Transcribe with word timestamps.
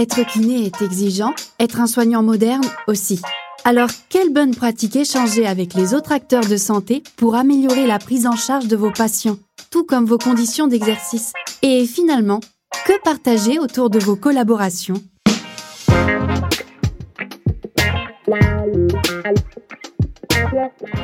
Être 0.00 0.22
kiné 0.22 0.64
est 0.64 0.80
exigeant, 0.80 1.34
être 1.58 1.78
un 1.78 1.86
soignant 1.86 2.22
moderne 2.22 2.64
aussi. 2.86 3.20
Alors, 3.66 3.90
quelle 4.08 4.32
bonne 4.32 4.54
pratique 4.54 4.96
échanger 4.96 5.46
avec 5.46 5.74
les 5.74 5.92
autres 5.92 6.12
acteurs 6.12 6.46
de 6.46 6.56
santé 6.56 7.02
pour 7.18 7.34
améliorer 7.34 7.86
la 7.86 7.98
prise 7.98 8.26
en 8.26 8.34
charge 8.34 8.66
de 8.66 8.76
vos 8.76 8.90
patients, 8.90 9.36
tout 9.70 9.84
comme 9.84 10.06
vos 10.06 10.16
conditions 10.16 10.68
d'exercice? 10.68 11.34
Et 11.60 11.84
finalement, 11.84 12.40
que 12.86 12.98
partager 13.02 13.58
autour 13.58 13.90
de 13.90 13.98
vos 13.98 14.16
collaborations? 14.16 15.02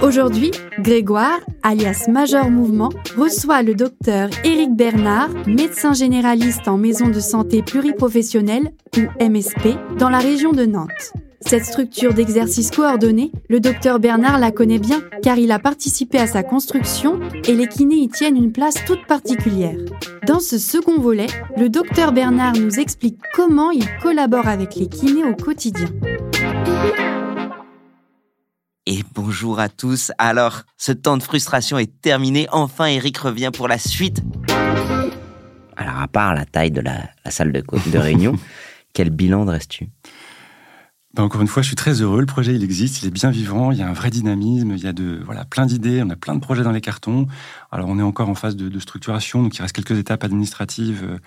Aujourd'hui, 0.03 0.51
Grégoire, 0.79 1.41
alias 1.63 2.07
Major 2.09 2.51
Mouvement, 2.51 2.91
reçoit 3.17 3.63
le 3.63 3.75
docteur 3.75 4.29
Éric 4.45 4.75
Bernard, 4.75 5.31
médecin 5.47 5.93
généraliste 5.93 6.69
en 6.69 6.77
maison 6.77 7.09
de 7.09 7.21
santé 7.21 7.63
pluriprofessionnelle, 7.63 8.73
ou 8.97 9.23
MSP, 9.23 9.77
dans 9.99 10.11
la 10.11 10.19
région 10.19 10.53
de 10.53 10.65
Nantes. 10.65 11.13
Cette 11.41 11.65
structure 11.65 12.13
d'exercice 12.13 12.73
coordonné, 12.73 13.31
le 13.49 13.61
docteur 13.61 14.01
Bernard 14.01 14.41
la 14.41 14.51
connaît 14.51 14.81
bien 14.81 15.01
car 15.23 15.39
il 15.39 15.53
a 15.53 15.61
participé 15.61 16.19
à 16.19 16.27
sa 16.27 16.43
construction 16.43 17.21
et 17.47 17.55
les 17.55 17.69
kinés 17.69 17.97
y 17.97 18.09
tiennent 18.09 18.37
une 18.37 18.53
place 18.53 18.85
toute 18.85 19.07
particulière. 19.07 19.77
Dans 20.27 20.41
ce 20.41 20.59
second 20.59 20.99
volet, 20.99 21.29
le 21.57 21.69
docteur 21.69 22.11
Bernard 22.13 22.55
nous 22.55 22.81
explique 22.81 23.19
comment 23.33 23.71
il 23.71 23.87
collabore 24.03 24.49
avec 24.49 24.75
les 24.75 24.89
kinés 24.89 25.25
au 25.25 25.35
quotidien. 25.35 25.89
Et 28.89 29.03
bonjour 29.17 29.59
à 29.59 29.69
tous. 29.69 30.13
Alors, 30.17 30.63
ce 30.77 30.93
temps 30.93 31.17
de 31.17 31.23
frustration 31.25 31.77
est 31.77 32.01
terminé. 32.01 32.47
Enfin, 32.53 32.87
Eric 32.87 33.19
revient 33.19 33.51
pour 33.53 33.67
la 33.67 33.79
suite. 33.79 34.23
Alors, 35.77 36.01
à 36.01 36.07
part 36.07 36.35
la 36.35 36.45
taille 36.45 36.71
de 36.71 36.81
la, 36.81 37.11
salle 37.29 37.51
de, 37.51 37.65
de 37.91 37.99
réunion, 37.99 38.39
quel 38.93 39.11
bilan 39.11 39.45
dresses-tu 39.45 39.89
bah, 41.15 41.23
encore 41.23 41.41
une 41.41 41.49
fois, 41.49 41.63
je 41.63 41.69
suis 41.69 41.77
très 41.77 42.03
heureux. 42.03 42.21
Le 42.21 42.27
projet, 42.27 42.55
il 42.55 42.63
existe, 42.63 43.03
il 43.03 43.09
est 43.09 43.11
bien 43.11 43.31
vivant. 43.31 43.73
Il 43.73 43.79
y 43.79 43.83
a 43.83 43.89
un 43.89 43.95
vrai 43.95 44.11
dynamisme. 44.11 44.73
Il 44.77 44.83
y 44.83 44.87
a 44.87 44.93
de 44.93 45.23
voilà 45.25 45.47
plein 45.47 45.65
d'idées. 45.65 46.03
On 46.05 46.11
a 46.11 46.17
plein 46.17 46.35
de 46.35 46.41
projets 46.41 46.63
dans 46.63 46.73
les 46.73 46.83
cartons. 46.83 47.27
Alors, 47.77 47.91
on 47.91 47.99
est 47.99 48.03
encore 48.03 48.31
en 48.31 48.35
phase 48.35 48.57
de, 48.57 48.79
structuration, 48.79 49.43
donc 49.43 49.55
il 49.55 49.61
reste 49.61 49.77
quelques 49.77 49.99
étapes 49.99 50.25
administratives. 50.25 51.05
Euh, 51.07 51.19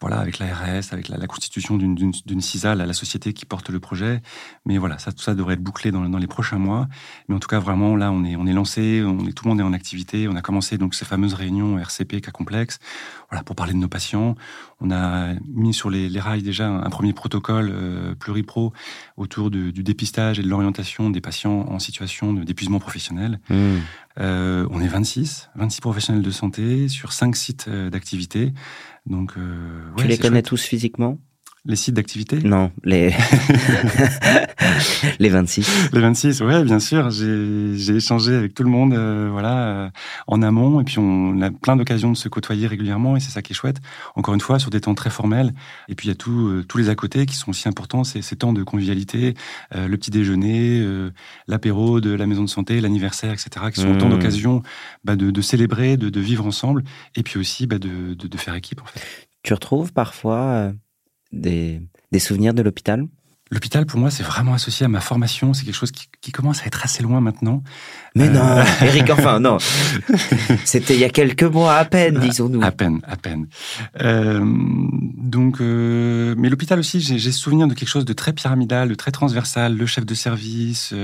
voilà, 0.00 0.18
avec 0.18 0.38
l'ARS, 0.38 0.84
avec 0.92 1.08
la, 1.08 1.26
constitution 1.26 1.76
d'une 1.76 2.40
CISA, 2.40 2.74
la, 2.74 2.92
société 2.94 3.34
qui 3.34 3.44
porte 3.44 3.68
le 3.68 3.80
projet. 3.80 4.22
Mais 4.64 4.78
voilà, 4.78 4.96
tout 4.96 5.18
ça 5.18 5.34
devrait 5.34 5.54
être 5.54 5.62
bouclé 5.62 5.90
dans, 5.90 6.02
les 6.02 6.26
prochains 6.26 6.56
mois. 6.56 6.88
Mais 7.28 7.34
en 7.34 7.38
tout 7.38 7.48
cas, 7.48 7.58
vraiment, 7.58 7.96
là, 7.96 8.12
on 8.12 8.24
est 8.24 8.52
lancé. 8.54 9.04
Tout 9.36 9.44
le 9.44 9.48
monde 9.50 9.60
est 9.60 9.62
en 9.62 9.74
activité. 9.74 10.26
On 10.26 10.36
a 10.36 10.40
commencé 10.40 10.78
donc 10.78 10.94
ces 10.94 11.04
fameuses 11.04 11.34
réunions 11.34 11.78
RCP 11.78 12.22
cas 12.22 12.30
complexe. 12.30 12.78
Voilà, 13.28 13.44
pour 13.44 13.54
parler 13.54 13.74
de 13.74 13.78
nos 13.78 13.88
patients. 13.88 14.36
On 14.80 14.90
a 14.90 15.34
mis 15.46 15.74
sur 15.74 15.90
les, 15.90 16.08
rails 16.18 16.42
déjà 16.42 16.66
un, 16.66 16.88
premier 16.88 17.12
protocole 17.12 17.70
euh, 17.70 18.14
pluripro 18.14 18.72
autour 19.18 19.50
du 19.50 19.82
dépistage 19.82 20.38
et 20.38 20.42
de 20.42 20.48
l'orientation 20.48 21.10
des 21.10 21.20
patients 21.20 21.66
en 21.68 21.78
situation 21.78 22.32
d'épuisement 22.32 22.78
professionnel. 22.78 23.38
Mmh. 23.50 23.76
Euh, 24.20 24.66
on 24.70 24.82
est 24.82 24.88
26, 24.88 25.50
26 25.54 25.80
professionnels 25.80 26.22
de 26.22 26.30
santé 26.30 26.88
sur 26.88 27.12
5 27.12 27.34
sites 27.36 27.66
euh, 27.68 27.88
d'activité. 27.88 28.52
Donc, 29.06 29.32
euh, 29.38 29.90
tu 29.96 30.06
les 30.06 30.18
connais 30.18 30.42
tous 30.42 30.62
physiquement? 30.62 31.18
Les 31.66 31.76
sites 31.76 31.94
d'activité 31.94 32.38
Non, 32.38 32.72
les... 32.84 33.14
les 35.18 35.28
26. 35.28 35.90
Les 35.92 36.00
26, 36.00 36.40
ouais, 36.40 36.64
bien 36.64 36.80
sûr. 36.80 37.10
J'ai 37.10 37.96
échangé 37.96 38.34
avec 38.34 38.54
tout 38.54 38.62
le 38.62 38.70
monde 38.70 38.94
euh, 38.94 39.28
voilà, 39.30 39.58
euh, 39.58 39.90
en 40.26 40.40
amont. 40.40 40.80
Et 40.80 40.84
puis, 40.84 40.98
on 40.98 41.40
a 41.42 41.50
plein 41.50 41.76
d'occasions 41.76 42.12
de 42.12 42.16
se 42.16 42.28
côtoyer 42.28 42.66
régulièrement. 42.66 43.16
Et 43.16 43.20
c'est 43.20 43.30
ça 43.30 43.42
qui 43.42 43.52
est 43.52 43.56
chouette. 43.56 43.76
Encore 44.14 44.32
une 44.32 44.40
fois, 44.40 44.58
sur 44.58 44.70
des 44.70 44.80
temps 44.80 44.94
très 44.94 45.10
formels. 45.10 45.52
Et 45.88 45.94
puis, 45.94 46.08
il 46.08 46.10
y 46.10 46.12
a 46.12 46.16
tout, 46.16 46.48
euh, 46.48 46.64
tous 46.66 46.78
les 46.78 46.88
à 46.88 46.94
côté 46.94 47.26
qui 47.26 47.36
sont 47.36 47.50
aussi 47.50 47.68
importants. 47.68 48.04
C'est 48.04 48.22
ces 48.22 48.36
temps 48.36 48.54
de 48.54 48.62
convivialité, 48.62 49.34
le 49.74 49.96
petit 49.96 50.10
déjeuner, 50.10 50.84
l'apéro 51.46 52.00
de 52.00 52.10
la 52.10 52.26
maison 52.26 52.42
de 52.42 52.48
santé, 52.48 52.80
l'anniversaire, 52.80 53.32
etc. 53.32 53.66
qui 53.72 53.80
sont 53.80 53.90
autant 53.90 54.06
mmh. 54.06 54.10
d'occasions 54.10 54.62
bah, 55.04 55.16
de, 55.16 55.30
de, 55.30 55.40
célébrer, 55.42 55.96
de, 55.96 56.08
de, 56.08 56.20
vivre 56.20 56.46
ensemble. 56.46 56.84
Et 57.16 57.22
puis 57.22 57.38
aussi 57.38 57.66
bah, 57.66 57.78
de, 57.78 58.14
de, 58.14 58.36
faire 58.38 58.54
équipe, 58.54 58.80
en 58.80 58.86
fait. 58.86 59.28
Tu 59.42 59.52
retrouves 59.54 59.92
parfois 59.92 60.72
des, 61.32 61.80
souvenirs 62.18 62.54
de 62.54 62.62
l'hôpital? 62.62 63.06
L'hôpital, 63.52 63.84
pour 63.84 63.98
moi, 63.98 64.12
c'est 64.12 64.22
vraiment 64.22 64.54
associé 64.54 64.86
à 64.86 64.88
ma 64.88 65.00
formation. 65.00 65.52
C'est 65.54 65.64
quelque 65.64 65.74
chose 65.74 65.90
qui, 65.90 66.30
commence 66.30 66.62
à 66.62 66.66
être 66.66 66.84
assez 66.84 67.02
loin 67.02 67.20
maintenant. 67.20 67.64
Mais 68.14 68.28
non, 68.28 68.40
euh, 68.40 68.62
Eric, 68.82 69.10
enfin, 69.10 69.40
non. 69.40 69.58
C'était 70.64 70.94
il 70.94 71.00
y 71.00 71.04
a 71.04 71.08
quelques 71.08 71.42
mois 71.42 71.74
à 71.74 71.84
peine, 71.84 72.20
disons-nous. 72.20 72.62
À 72.62 72.70
peine, 72.70 73.00
à 73.02 73.16
peine. 73.16 73.48
Euh, 74.00 74.40
donc, 74.44 75.60
euh, 75.60 76.36
mais 76.38 76.48
l'hôpital 76.48 76.78
aussi, 76.78 77.00
j'ai 77.00 77.32
souvenir 77.32 77.66
de 77.66 77.74
quelque 77.74 77.88
chose 77.88 78.04
de 78.04 78.12
très 78.12 78.32
pyramidal, 78.32 78.88
de 78.88 78.94
très 78.94 79.10
transversal. 79.10 79.76
Le 79.76 79.86
chef 79.86 80.06
de 80.06 80.14
service. 80.14 80.94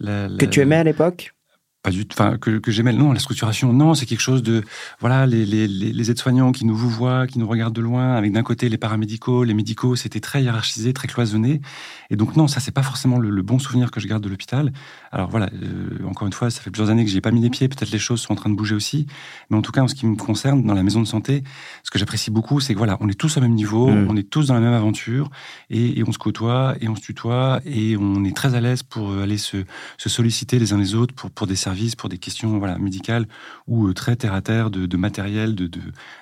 Que 0.00 0.44
tu 0.44 0.60
aimais 0.60 0.76
à 0.76 0.84
l'époque? 0.84 1.34
Pas 1.82 1.90
du 1.90 2.06
enfin 2.12 2.36
que, 2.36 2.58
que 2.58 2.70
j'aimais. 2.70 2.92
Non 2.92 3.12
la 3.12 3.18
structuration 3.18 3.72
non 3.72 3.94
c'est 3.94 4.04
quelque 4.04 4.20
chose 4.20 4.42
de 4.42 4.62
voilà 5.00 5.26
les, 5.26 5.46
les, 5.46 5.66
les 5.66 6.10
aides-soignants 6.10 6.52
qui 6.52 6.66
nous 6.66 6.76
vous 6.76 6.90
voient 6.90 7.26
qui 7.26 7.38
nous 7.38 7.48
regardent 7.48 7.74
de 7.74 7.80
loin 7.80 8.14
avec 8.14 8.32
d'un 8.32 8.42
côté 8.42 8.68
les 8.68 8.76
paramédicaux 8.76 9.44
les 9.44 9.54
médicaux 9.54 9.96
c'était 9.96 10.20
très 10.20 10.42
hiérarchisé 10.42 10.92
très 10.92 11.08
cloisonné. 11.08 11.62
Et 12.10 12.16
donc 12.16 12.36
non 12.36 12.48
ça 12.48 12.60
c'est 12.60 12.70
pas 12.70 12.82
forcément 12.82 13.18
le, 13.18 13.42
bon 13.42 13.58
souvenir 13.58 13.90
que 13.90 13.98
je 13.98 14.08
garde 14.08 14.22
de 14.22 14.28
l'hôpital. 14.28 14.72
Alors 15.10 15.30
voilà 15.30 15.48
euh, 15.54 16.06
encore 16.06 16.26
une 16.26 16.34
fois 16.34 16.50
ça 16.50 16.60
fait 16.60 16.70
plusieurs 16.70 16.90
années 16.90 17.04
que 17.04 17.10
j'ai 17.10 17.22
pas 17.22 17.30
mis 17.30 17.40
les 17.40 17.50
pieds. 17.50 17.68
Peut-être 17.68 17.90
les 17.90 17.98
choses 17.98 18.20
sont 18.20 18.32
en 18.32 18.36
train 18.36 18.50
de 18.50 18.56
bouger 18.56 18.74
aussi. 18.74 19.06
Mais 19.48 19.56
en 19.56 19.62
tout 19.62 19.72
cas 19.72 19.80
en 19.80 19.88
ce 19.88 19.94
qui 19.94 20.06
me 20.06 20.16
concerne 20.16 20.62
dans 20.64 20.74
la 20.74 20.82
maison 20.82 21.00
de 21.00 21.06
santé 21.06 21.42
ce 21.82 21.90
que 21.90 21.98
j'apprécie 21.98 22.30
beaucoup 22.30 22.60
c'est 22.60 22.74
que 22.74 22.78
voilà 22.78 22.98
on 23.00 23.08
est 23.08 23.18
tous 23.18 23.38
au 23.38 23.40
même 23.40 23.54
niveau 23.54 23.88
mmh. 23.88 24.08
on 24.10 24.16
est 24.16 24.28
tous 24.28 24.48
dans 24.48 24.54
la 24.54 24.60
même 24.60 24.74
aventure 24.74 25.30
et, 25.70 25.98
et, 25.98 26.04
on 26.06 26.12
se 26.12 26.18
côtoie 26.18 26.74
et 26.80 26.88
on 26.88 26.94
se 26.96 27.00
tutoie 27.00 27.60
et 27.64 27.96
on 27.96 28.24
est 28.24 28.36
très 28.36 28.54
à 28.54 28.60
l'aise 28.60 28.82
pour 28.82 29.12
aller 29.12 29.38
se, 29.38 29.64
se 29.96 30.08
solliciter 30.08 30.58
les 30.58 30.74
uns 30.74 30.78
les 30.78 30.94
autres 30.94 31.14
pour 31.14 31.30
pour 31.30 31.46
des 31.46 31.56
services 31.56 31.69
pour 31.96 32.08
des 32.08 32.18
questions 32.18 32.58
voilà, 32.58 32.78
médicales 32.78 33.26
ou 33.66 33.86
euh, 33.86 33.94
très 33.94 34.16
terre 34.16 34.34
à 34.34 34.40
terre 34.40 34.70
de, 34.70 34.96
matériel, 34.96 35.54
de, 35.54 35.70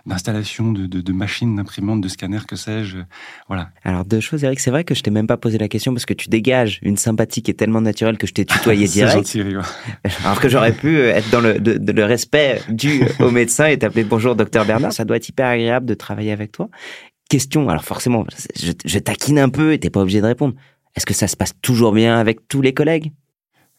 d'installation, 0.07 0.73
de, 0.73 0.87
de, 0.87 1.13
machines, 1.13 1.57
d'imprimantes, 1.57 2.01
de 2.01 2.09
scanners, 2.09 2.47
que 2.47 2.57
sais-je. 2.57 2.99
Voilà. 3.49 3.71
Alors, 3.85 4.05
deux 4.05 4.21
choses, 4.21 4.45
Eric. 4.45 4.61
C'est 4.61 4.71
vrai 4.71 4.85
que 4.85 4.95
je 4.95 5.03
t'ai 5.03 5.11
même 5.11 5.27
pas 5.27 5.37
posé 5.37 5.59
la 5.59 5.69
question 5.69 5.93
parce 5.93 6.07
que 6.07 6.15
tu 6.15 6.29
dégages 6.29 6.79
une 6.83 6.97
sympathie 6.97 7.43
qui 7.43 7.51
est 7.51 7.55
tellement 7.55 7.81
naturelle 7.81 8.19
que 8.19 8.27
je 8.27 8.35
t'ai 8.35 8.45
tutoyé 8.45 8.87
direct. 8.89 9.17
gentil, 9.17 9.43
Alors 10.25 10.41
que 10.41 10.49
j'aurais 10.49 10.73
pu 10.73 10.99
euh, 10.99 11.15
être 11.15 11.31
dans 11.31 11.41
le, 11.41 11.59
le 11.59 12.05
respect 12.05 12.63
dû 12.69 13.03
au 13.21 13.31
médecin 13.31 13.67
et 13.67 13.79
t'appeler 13.79 14.05
bonjour, 14.05 14.37
docteur 14.37 14.65
Bernard. 14.65 14.93
Ça 14.93 15.05
doit 15.05 15.17
être 15.17 15.29
hyper 15.29 15.47
agréable 15.47 15.87
de 15.87 15.95
travailler 15.95 16.33
avec 16.33 16.53
toi. 16.53 16.69
Question, 17.29 17.69
alors 17.69 17.85
forcément, 17.85 18.25
je, 18.57 18.73
je 18.85 18.99
taquine 18.99 19.39
un 19.39 19.51
peu 19.51 19.73
et 19.73 19.79
t'es 19.79 19.91
pas 19.91 20.01
obligé 20.01 20.21
de 20.21 20.27
répondre. 20.27 20.55
Est-ce 20.97 21.05
que 21.07 21.15
ça 21.15 21.29
se 21.29 21.37
passe 21.37 21.53
toujours 21.61 21.93
bien 21.93 22.19
avec 22.19 22.49
tous 22.49 22.63
les 22.63 22.73
collègues? 22.73 23.13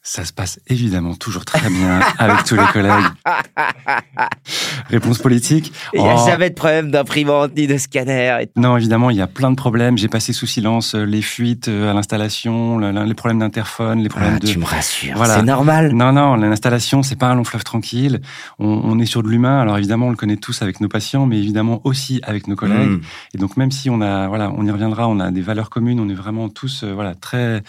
Ça 0.09 0.25
se 0.25 0.33
passe 0.33 0.59
évidemment 0.65 1.13
toujours 1.13 1.45
très 1.45 1.69
bien 1.69 1.99
avec 2.17 2.43
tous 2.43 2.55
les 2.55 2.65
collègues. 2.73 3.05
Réponse 4.89 5.19
politique. 5.19 5.71
Il 5.93 6.01
n'y 6.01 6.09
a 6.09 6.15
oh. 6.17 6.27
jamais 6.27 6.49
de 6.49 6.55
problème 6.55 6.89
d'imprimante 6.89 7.55
ni 7.55 7.67
de 7.67 7.77
scanner. 7.77 8.47
Non, 8.55 8.75
évidemment, 8.75 9.11
il 9.11 9.17
y 9.17 9.21
a 9.21 9.27
plein 9.27 9.51
de 9.51 9.55
problèmes. 9.55 9.99
J'ai 9.99 10.07
passé 10.07 10.33
sous 10.33 10.47
silence 10.47 10.95
euh, 10.95 11.03
les 11.03 11.21
fuites 11.21 11.67
euh, 11.67 11.91
à 11.91 11.93
l'installation, 11.93 12.79
les 12.79 13.13
problèmes 13.13 13.37
d'interphone, 13.37 13.99
les 13.99 14.09
problèmes 14.09 14.37
ah, 14.37 14.39
de. 14.39 14.47
Tu 14.47 14.57
me 14.57 14.65
rassures. 14.65 15.15
Voilà. 15.15 15.35
C'est 15.35 15.43
normal. 15.43 15.91
Non, 15.93 16.11
non, 16.11 16.37
l'installation, 16.37 17.03
c'est 17.03 17.15
pas 17.15 17.27
un 17.27 17.35
long 17.35 17.43
fleuve 17.43 17.63
tranquille. 17.63 18.19
On, 18.57 18.97
est 18.97 19.05
sur 19.05 19.21
de 19.21 19.27
l'humain. 19.27 19.61
Alors 19.61 19.77
évidemment, 19.77 20.07
on 20.07 20.11
le 20.11 20.17
connaît 20.17 20.37
tous 20.37 20.63
avec 20.63 20.81
nos 20.81 20.89
patients, 20.89 21.27
mais 21.27 21.37
évidemment 21.37 21.81
aussi 21.83 22.19
avec 22.23 22.47
nos 22.47 22.55
collègues. 22.55 22.89
Hmm. 22.89 23.01
Et 23.35 23.37
donc 23.37 23.57
même 23.57 23.69
si 23.69 23.91
on 23.91 24.01
a, 24.01 24.27
voilà, 24.27 24.51
on 24.57 24.65
y 24.65 24.71
reviendra, 24.71 25.07
on 25.07 25.19
a 25.19 25.29
des 25.29 25.41
valeurs 25.41 25.69
communes, 25.69 25.99
on 25.99 26.09
est 26.09 26.15
vraiment 26.15 26.49
tous, 26.49 26.81
euh, 26.83 26.93
voilà, 26.93 27.13
très 27.13 27.61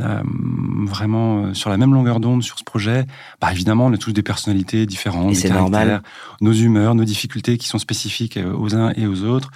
euh, 0.00 0.22
vraiment 0.86 1.44
euh, 1.44 1.54
sur 1.54 1.70
la 1.70 1.76
même 1.76 1.94
longueur 1.94 2.18
d'onde 2.18 2.42
sur 2.42 2.58
ce 2.58 2.64
projet, 2.64 3.06
bah 3.40 3.52
évidemment, 3.52 3.86
on 3.86 3.92
a 3.92 3.96
tous 3.96 4.12
des 4.12 4.24
personnalités 4.24 4.86
différentes, 4.86 5.36
c'est 5.36 5.50
normal. 5.50 6.02
nos 6.40 6.52
humeurs, 6.52 6.96
nos 6.96 7.04
difficultés 7.04 7.58
qui 7.58 7.68
sont 7.68 7.78
spécifiques 7.78 8.38
euh, 8.38 8.52
aux 8.52 8.74
uns 8.74 8.92
et 8.96 9.06
aux 9.06 9.22
autres. 9.22 9.50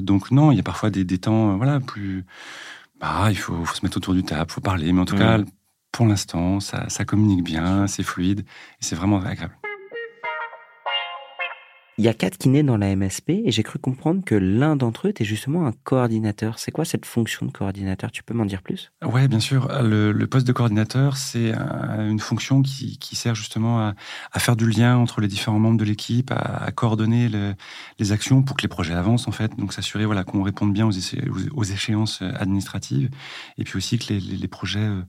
donc 0.00 0.32
non, 0.32 0.50
il 0.50 0.56
y 0.56 0.60
a 0.60 0.64
parfois 0.64 0.90
des, 0.90 1.04
des 1.04 1.18
temps, 1.18 1.56
voilà, 1.56 1.78
plus. 1.78 2.24
Bah, 3.00 3.26
il 3.30 3.36
faut, 3.36 3.64
faut, 3.64 3.74
se 3.74 3.84
mettre 3.84 3.98
autour 3.98 4.14
du 4.14 4.24
table, 4.24 4.50
faut 4.50 4.60
parler, 4.60 4.92
mais 4.92 5.02
en 5.02 5.04
tout 5.04 5.16
cas, 5.16 5.38
pour 5.92 6.06
l'instant, 6.06 6.60
ça, 6.60 6.88
ça 6.88 7.04
communique 7.04 7.44
bien, 7.44 7.86
c'est 7.86 8.02
fluide, 8.02 8.40
et 8.40 8.84
c'est 8.84 8.96
vraiment 8.96 9.20
agréable. 9.20 9.56
Il 11.98 12.04
y 12.04 12.08
a 12.08 12.14
quatre 12.14 12.36
kinés 12.36 12.62
dans 12.62 12.76
la 12.76 12.94
MSP 12.94 13.30
et 13.30 13.50
j'ai 13.50 13.62
cru 13.62 13.78
comprendre 13.78 14.22
que 14.22 14.34
l'un 14.34 14.76
d'entre 14.76 15.06
eux 15.06 15.10
était 15.10 15.24
justement 15.24 15.66
un 15.66 15.72
coordinateur. 15.72 16.58
C'est 16.58 16.70
quoi 16.70 16.84
cette 16.84 17.06
fonction 17.06 17.46
de 17.46 17.50
coordinateur? 17.50 18.10
Tu 18.12 18.22
peux 18.22 18.34
m'en 18.34 18.44
dire 18.44 18.60
plus? 18.60 18.92
Ouais, 19.02 19.28
bien 19.28 19.40
sûr. 19.40 19.68
Le, 19.82 20.12
poste 20.26 20.46
de 20.46 20.52
coordinateur, 20.52 21.16
c'est 21.16 21.54
une 21.54 22.18
fonction 22.18 22.60
qui, 22.60 22.98
sert 23.16 23.34
justement 23.34 23.80
à, 23.80 24.38
faire 24.38 24.56
du 24.56 24.68
lien 24.68 24.98
entre 24.98 25.22
les 25.22 25.28
différents 25.28 25.58
membres 25.58 25.78
de 25.78 25.86
l'équipe, 25.86 26.30
à, 26.32 26.70
coordonner 26.72 27.30
les 27.98 28.12
actions 28.12 28.42
pour 28.42 28.58
que 28.58 28.62
les 28.62 28.68
projets 28.68 28.92
avancent 28.92 29.26
en 29.26 29.32
fait. 29.32 29.56
Donc 29.56 29.72
s'assurer 29.72 30.04
voilà 30.04 30.22
qu'on 30.22 30.42
réponde 30.42 30.74
bien 30.74 30.86
aux, 30.86 31.64
échéances 31.64 32.20
administratives 32.20 33.08
et 33.56 33.64
puis 33.64 33.78
aussi 33.78 33.98
que 33.98 34.12
les, 34.12 34.48
projets 34.48 34.80
euh, 34.80 35.00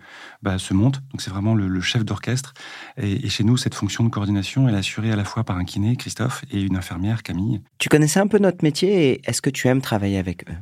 bah, 0.41 0.57
se 0.57 0.73
montent. 0.73 1.01
Donc 1.11 1.21
c'est 1.21 1.31
vraiment 1.31 1.53
le, 1.53 1.81
chef 1.81 2.05
d'orchestre. 2.05 2.53
Et, 2.95 3.25
et, 3.25 3.29
chez 3.29 3.43
nous, 3.43 3.57
cette 3.57 3.75
fonction 3.75 4.05
de 4.05 4.09
coordination, 4.09 4.69
elle 4.69 4.75
est 4.75 4.79
assurée 4.79 5.11
à 5.11 5.17
la 5.17 5.25
fois 5.25 5.43
par 5.43 5.57
un 5.57 5.65
kiné, 5.65 5.97
Christophe, 5.97 6.45
et 6.49 6.61
une 6.61 6.76
Tu 7.79 7.89
connaissais 7.89 8.19
un 8.19 8.27
peu 8.27 8.39
notre 8.39 8.63
métier 8.63 9.09
et 9.11 9.21
est-ce 9.29 9.41
que 9.41 9.49
tu 9.49 9.67
aimes 9.67 9.81
travailler 9.81 10.17
avec 10.17 10.49
eux? 10.49 10.55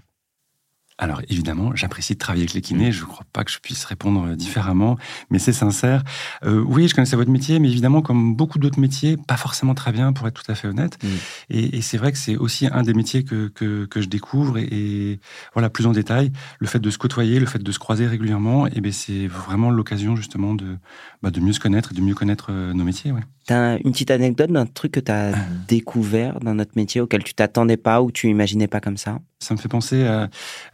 Alors 0.98 1.22
évidemment, 1.28 1.76
j'apprécie 1.76 2.14
de 2.14 2.20
travailler 2.20 2.44
avec 2.44 2.54
les 2.54 2.62
kinés. 2.62 2.92
Je 2.94 3.02
ne 3.02 3.08
crois 3.08 3.26
pas 3.34 3.44
que 3.44 3.52
je 3.52 3.60
puisse 3.60 3.84
répondre 3.84 4.36
différemment, 4.36 4.98
mais 5.30 5.40
c'est 5.40 5.52
sincère. 5.52 6.04
Euh, 6.46 6.64
oui, 6.66 6.88
je 6.88 6.96
connaissais 6.96 7.18
votre 7.18 7.32
métier, 7.32 7.60
mais 7.60 7.70
évidemment, 7.70 8.02
comme 8.02 8.34
beaucoup 8.34 8.60
d'autres 8.60 8.80
métiers, 8.80 9.18
pas 9.18 9.36
forcément 9.36 9.74
très 9.74 9.92
bien, 9.92 10.14
pour 10.14 10.26
être 10.28 10.42
tout 10.42 10.50
à 10.50 10.56
fait 10.56 10.70
honnête. 10.70 10.98
Mm. 11.04 11.08
Et, 11.50 11.82
c'est 11.82 11.98
vrai 11.98 12.14
que 12.14 12.18
c'est 12.18 12.38
aussi 12.38 12.68
un 12.72 12.82
des 12.82 12.94
métiers 12.94 13.24
que, 13.24 13.48
que, 13.48 14.02
je 14.02 14.08
découvre 14.08 14.58
et, 14.58 15.20
voilà 15.54 15.70
plus 15.70 15.86
en 15.86 15.92
détail. 15.92 16.32
Le 16.60 16.68
fait 16.68 16.80
de 16.80 16.90
se 16.90 16.98
côtoyer, 16.98 17.40
le 17.40 17.46
fait 17.46 17.62
de 17.62 17.72
se 17.72 17.80
croiser 17.80 18.08
régulièrement, 18.08 18.68
et 18.68 18.72
eh 18.76 18.82
ben 18.82 18.92
c'est 18.92 19.28
vraiment 19.28 19.72
l'occasion 19.72 20.16
justement 20.16 20.54
de, 20.54 20.78
bah, 21.22 21.30
de 21.30 21.40
mieux 21.40 21.54
se 21.54 21.60
connaître 21.60 21.92
et 21.92 21.96
de 21.96 22.02
mieux 22.02 22.16
connaître 22.16 22.48
euh, 22.52 22.74
nos 22.74 22.84
métiers. 22.84 23.12
Ouais. 23.12 23.22
T'as 23.48 23.78
une 23.78 23.92
petite 23.92 24.10
anecdote 24.10 24.52
d'un 24.52 24.66
truc 24.66 24.94
que 24.94 25.00
tu 25.00 25.12
as 25.12 25.34
ah. 25.36 25.40
découvert 25.68 26.40
dans 26.40 26.56
notre 26.56 26.72
métier 26.76 27.02
auquel 27.02 27.24
tu 27.24 27.36
t'attendais 27.36 27.78
pas 27.78 28.02
ou 28.02 28.12
tu 28.12 28.28
imaginais 28.30 28.68
pas 28.68 28.80
comme 28.80 28.98
ça? 28.98 29.20
Ça 29.40 29.54
me 29.54 29.60
fait 29.60 29.68
penser 29.68 30.04
à. 30.04 30.30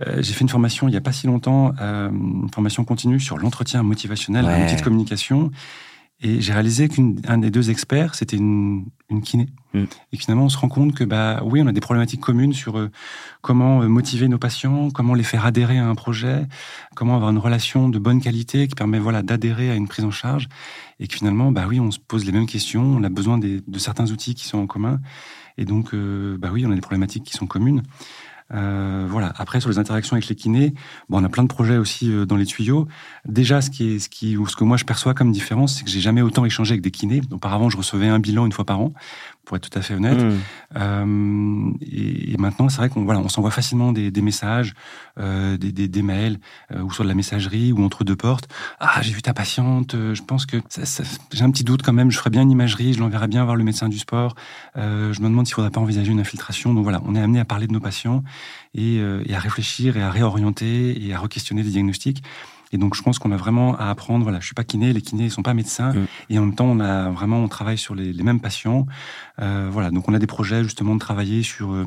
Euh, 0.08 0.11
j'ai 0.20 0.34
fait 0.34 0.42
une 0.42 0.50
formation 0.50 0.88
il 0.88 0.94
y 0.94 0.98
a 0.98 1.02
pas 1.02 1.12
si 1.12 1.28
longtemps, 1.28 1.74
euh, 1.80 2.10
une 2.10 2.50
formation 2.54 2.84
continue 2.84 3.20
sur 3.20 3.38
l'entretien 3.38 3.84
motivationnel, 3.84 4.46
ouais. 4.46 4.72
un 4.72 4.76
de 4.76 4.82
communication. 4.82 5.52
Et 6.24 6.40
j'ai 6.40 6.54
réalisé 6.54 6.88
qu'un 6.88 7.40
des 7.40 7.50
deux 7.50 7.72
experts, 7.72 8.14
c'était 8.14 8.38
une, 8.38 8.86
une 9.10 9.24
kiné. 9.24 9.50
Mm. 9.74 9.86
Et 10.14 10.18
finalement, 10.18 10.46
on 10.46 10.50
se 10.50 10.58
rend 10.58 10.68
compte 10.68 10.94
que, 10.94 11.04
bah, 11.04 11.42
oui, 11.44 11.62
on 11.64 11.68
a 11.68 11.72
des 11.72 11.82
problématiques 11.82 12.22
communes 12.22 12.54
sur 12.54 12.78
euh, 12.78 12.92
comment 13.42 13.82
euh, 13.82 13.88
motiver 13.88 14.28
nos 14.28 14.38
patients, 14.38 14.92
comment 14.92 15.16
les 15.16 15.24
faire 15.24 15.48
adhérer 15.48 15.80
à 15.80 15.88
un 15.88 15.96
projet, 15.96 16.46
comment 16.96 17.16
avoir 17.16 17.32
une 17.32 17.40
relation 17.40 17.90
de 17.90 17.98
bonne 17.98 18.22
qualité 18.22 18.68
qui 18.68 18.76
permet, 18.76 19.00
voilà, 19.00 19.24
d'adhérer 19.24 19.72
à 19.72 19.76
une 19.76 19.88
prise 19.88 20.06
en 20.06 20.12
charge. 20.12 20.48
Et 21.00 21.08
que 21.08 21.16
finalement, 21.16 21.52
bah 21.52 21.66
oui, 21.68 21.80
on 21.80 21.90
se 21.90 21.98
pose 21.98 22.24
les 22.24 22.32
mêmes 22.32 22.46
questions, 22.46 22.84
on 22.84 23.04
a 23.04 23.10
besoin 23.10 23.40
des, 23.40 23.60
de 23.66 23.80
certains 23.80 24.12
outils 24.12 24.36
qui 24.36 24.48
sont 24.48 24.60
en 24.60 24.68
commun. 24.68 25.00
Et 25.58 25.66
donc, 25.66 25.96
euh, 25.96 26.38
bah 26.38 26.50
oui, 26.54 26.66
on 26.68 26.72
a 26.72 26.76
des 26.76 26.82
problématiques 26.82 27.24
qui 27.24 27.34
sont 27.34 27.48
communes. 27.48 27.82
Euh, 28.54 29.06
voilà. 29.10 29.34
Après, 29.38 29.60
sur 29.60 29.70
les 29.70 29.80
interactions 29.80 30.16
avec 30.16 30.28
les 30.28 30.36
kinés, 30.36 30.74
bon, 31.10 31.22
on 31.22 31.24
a 31.24 31.30
plein 31.30 31.44
de 31.44 31.48
projets 31.48 31.78
aussi 31.78 32.12
euh, 32.12 32.26
dans 32.26 32.36
les 32.36 32.46
tuyaux. 32.46 32.88
Déjà, 33.26 33.62
ce 33.62 33.70
qui 33.70 33.96
est, 33.96 34.00
ce 34.00 34.10
qui, 34.10 34.38
ou 34.38 34.48
ce 34.48 34.56
que 34.56 34.64
moi 34.64 34.78
je 34.78 34.86
perçois 34.86 35.14
comme 35.14 35.32
différence, 35.32 35.78
c'est 35.78 35.84
que 35.84 35.90
j'ai 35.90 36.02
jamais 36.02 36.22
autant 36.22 36.46
échangé 36.46 36.74
avec 36.74 36.82
des 36.82 36.92
kinés. 36.92 37.22
Auparavant, 37.32 37.70
je 37.70 37.78
recevais 37.78 38.08
un 38.08 38.20
bilan 38.20 38.46
une 38.46 38.52
fois 38.52 38.66
par 38.66 38.80
an 38.80 38.94
pour 39.46 39.58
être 39.58 39.70
tout 39.70 39.78
à 39.78 39.82
fait 39.82 39.96
honnête. 39.96 40.22
Mmh. 40.22 40.38
Euh, 40.78 41.72
et, 41.82 42.38
maintenant, 42.38 42.70
c'est 42.70 42.78
vrai 42.78 42.90
qu'on 42.90 43.04
voilà, 43.04 43.20
on 43.20 43.30
s'envoie 43.30 43.52
facilement 43.52 43.92
des, 43.92 44.12
des 44.12 44.22
messages, 44.22 44.74
euh, 45.20 45.58
des, 45.58 45.72
des, 45.72 45.88
des, 45.88 46.02
mails, 46.02 46.40
euh, 46.72 46.82
ou 46.82 46.92
sur 46.92 47.04
de 47.04 47.10
la 47.10 47.16
messagerie, 47.16 47.72
ou 47.72 47.84
entre 47.84 48.04
deux 48.04 48.16
portes. 48.16 48.48
Ah, 48.80 49.02
j'ai 49.02 49.14
vu 49.14 49.22
ta 49.22 49.34
patiente, 49.34 49.96
euh, 49.96 50.14
je 50.14 50.24
pense 50.24 50.46
que 50.46 50.58
j'ai 51.34 51.44
un 51.44 51.52
petit 51.52 51.64
doute 51.64 51.82
quand 51.84 51.94
même, 51.94 52.12
je 52.12 52.18
ferais 52.18 52.30
bien 52.30 52.42
une 52.44 52.52
imagerie, 52.52 52.94
je 52.94 53.00
l'enverrai 53.00 53.28
bien 53.28 53.44
voir 53.44 53.56
le 53.56 53.64
médecin 53.64 53.90
du 53.90 54.00
sport. 54.00 54.36
Euh, 54.78 55.12
je 55.14 55.22
me 55.22 55.28
demande 55.28 55.48
s'il 55.48 55.56
faudrait 55.56 55.72
pas 55.72 55.82
envisager 55.82 56.12
une 56.12 56.20
infiltration. 56.20 56.74
Donc 56.74 56.84
voilà, 56.84 57.02
on 57.06 57.16
est 57.16 57.22
amené 57.22 57.40
à 57.40 57.46
parler 57.46 57.68
de 57.68 57.74
nos 57.74 57.80
patients 57.80 58.24
et, 58.74 58.98
et 58.98 59.36
à 59.36 59.40
réfléchir 59.40 59.98
et 59.98 60.02
à 60.02 60.10
réorienter 60.10 61.06
et 61.06 61.14
à 61.14 61.20
re-questionner 61.20 61.64
des 61.64 61.72
diagnostics. 61.72 62.24
Et 62.72 62.78
donc, 62.78 62.96
je 62.96 63.02
pense 63.02 63.20
qu'on 63.20 63.32
a 63.32 63.38
vraiment 63.38 63.76
à 63.78 63.90
apprendre. 63.90 64.24
Voilà, 64.24 64.40
je 64.40 64.46
suis 64.46 64.56
pas 64.56 64.64
kiné, 64.64 64.94
les 64.94 65.02
kinés 65.02 65.26
ne 65.26 65.30
sont 65.30 65.44
pas 65.44 65.54
médecins, 65.54 65.94
mm. 65.94 66.08
et 66.30 66.40
en 66.40 66.46
même 66.46 66.56
temps, 66.56 66.66
on 66.66 66.80
a 66.80 67.10
vraiment, 67.10 67.40
on 67.40 67.48
travaille 67.48 67.78
sur 67.78 67.96
les, 67.96 68.14
les 68.14 68.24
mêmes 68.24 68.40
patients. 68.40 68.86
Euh, 69.40 69.70
voilà, 69.72 69.92
donc 69.92 70.08
on 70.08 70.14
a 70.14 70.20
des 70.20 70.28
projets 70.28 70.64
justement 70.64 70.96
de 70.96 71.00
travailler 71.00 71.44
sur 71.44 71.74
euh, 71.74 71.86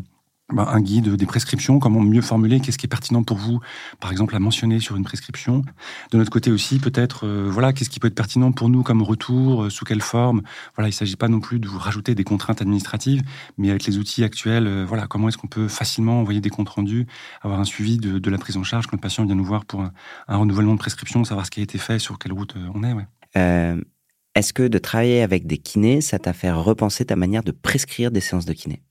bah, 0.53 0.69
un 0.71 0.83
guide 0.83 1.09
des 1.09 1.25
prescriptions, 1.25 1.79
comment 1.79 2.01
mieux 2.01 2.21
formuler, 2.21 2.61
qu'est-ce 2.61 2.77
qui 2.77 2.85
est 2.85 2.89
pertinent 2.89 3.23
pour 3.23 3.39
vous, 3.39 3.61
par 3.99 4.13
exemple, 4.13 4.37
à 4.37 4.39
mentionner 4.39 4.79
sur 4.79 4.95
une 4.95 5.03
prescription. 5.03 5.63
De 6.11 6.19
notre 6.19 6.31
côté 6.31 6.51
aussi, 6.51 6.79
peut-être, 6.79 7.27
euh, 7.27 7.49
voilà, 7.51 7.73
qu'est-ce 7.73 7.89
qui 7.89 7.99
peut 7.99 8.09
être 8.09 8.15
pertinent 8.15 8.53
pour 8.53 8.69
nous 8.69 8.83
comme 8.83 9.03
retour, 9.03 9.65
euh, 9.65 9.71
sous 9.71 9.87
quelle 9.87 10.03
forme. 10.03 10.43
Voilà, 10.77 10.89
il 10.89 10.93
ne 10.93 10.97
s'agit 10.97 11.17
pas 11.17 11.29
non 11.29 11.41
plus 11.41 11.61
de 11.61 11.67
vous 11.67 11.79
rajouter 11.79 12.15
des 12.15 12.25
contraintes 12.25 12.61
administratives, 12.61 13.23
mais 13.57 13.71
avec 13.71 13.87
les 13.87 13.97
outils 13.97 14.23
actuels, 14.23 14.67
euh, 14.67 14.85
voilà, 14.87 15.07
comment 15.07 15.29
est-ce 15.29 15.39
qu'on 15.39 15.47
peut 15.47 15.67
facilement 15.67 16.21
envoyer 16.21 16.43
des 16.43 16.51
comptes 16.51 16.69
rendus, 16.69 17.07
avoir 17.41 17.59
un 17.59 17.65
suivi 17.65 17.97
de, 17.97 18.31
la 18.31 18.39
prise 18.39 18.59
en 18.59 18.65
charge 18.65 18.87
quand 18.87 18.97
le 18.97 19.01
patient 19.01 19.25
vient 19.25 19.35
nous 19.35 19.45
voir 19.45 19.65
pour 19.65 19.81
un, 19.81 20.37
renouvellement 20.37 20.75
de 20.75 20.79
prescription, 20.79 21.25
savoir 21.25 21.47
ce 21.47 21.51
qui 21.51 21.61
a 21.61 21.63
été 21.63 21.79
fait, 21.79 21.99
sur 21.99 22.19
quelle 22.19 22.33
route 22.33 22.55
on 22.75 22.83
est. 22.85 23.81
Est-ce 24.35 24.53
que 24.53 24.65
de 24.65 24.79
travailler 24.79 25.23
avec 25.23 25.47
des 25.47 25.59
kinés, 25.59 26.03
ça 26.03 26.19
t'a 26.19 26.35
fait 26.35 26.51
repenser 26.51 27.07
ta 27.07 27.17
manière 27.17 27.45
de 27.45 27.53
prescrire 27.53 28.11
des 28.11 28.21
séances 28.21 28.45
de 28.45 28.53
kiné? 28.53 28.83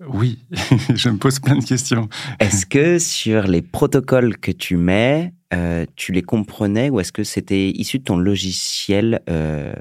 Oui, 0.00 0.44
je 0.94 1.08
me 1.08 1.18
pose 1.18 1.38
plein 1.38 1.56
de 1.56 1.64
questions. 1.64 2.08
Est-ce 2.40 2.66
que 2.66 2.98
sur 2.98 3.44
les 3.44 3.62
protocoles 3.62 4.36
que 4.36 4.50
tu 4.50 4.76
mets, 4.76 5.32
euh, 5.52 5.86
tu 5.96 6.12
les 6.12 6.22
comprenais 6.22 6.90
ou 6.90 7.00
est-ce 7.00 7.12
que 7.12 7.24
c'était 7.24 7.70
issu 7.70 8.00
de 8.00 8.04
ton 8.04 8.16
logiciel 8.16 9.22
euh, 9.30 9.72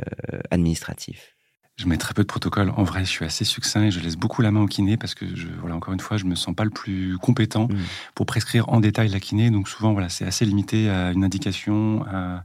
administratif? 0.51 1.35
Je 1.75 1.87
mets 1.87 1.97
très 1.97 2.13
peu 2.13 2.21
de 2.21 2.27
protocoles. 2.27 2.71
En 2.77 2.83
vrai, 2.83 3.03
je 3.03 3.09
suis 3.09 3.25
assez 3.25 3.45
succinct 3.45 3.83
et 3.83 3.91
je 3.91 3.99
laisse 3.99 4.15
beaucoup 4.15 4.41
la 4.43 4.51
main 4.51 4.61
au 4.61 4.67
kiné 4.67 4.95
parce 4.95 5.15
que, 5.15 5.25
je, 5.35 5.47
voilà, 5.59 5.75
encore 5.75 5.93
une 5.93 5.99
fois, 5.99 6.17
je 6.17 6.25
me 6.25 6.35
sens 6.35 6.53
pas 6.55 6.65
le 6.65 6.69
plus 6.69 7.17
compétent 7.17 7.67
mm. 7.67 7.77
pour 8.13 8.25
prescrire 8.25 8.69
en 8.69 8.79
détail 8.79 9.09
la 9.09 9.19
kiné. 9.19 9.49
Donc 9.49 9.67
souvent, 9.67 9.93
voilà, 9.93 10.09
c'est 10.09 10.25
assez 10.25 10.45
limité 10.45 10.89
à 10.89 11.11
une 11.11 11.23
indication, 11.23 12.05
à, 12.07 12.43